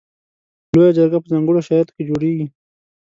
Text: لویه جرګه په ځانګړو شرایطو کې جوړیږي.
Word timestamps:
لویه 0.73 0.95
جرګه 0.97 1.17
په 1.21 1.27
ځانګړو 1.31 1.65
شرایطو 1.67 1.95
کې 1.95 2.07
جوړیږي. 2.09 2.45